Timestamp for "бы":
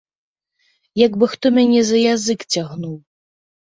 1.25-1.31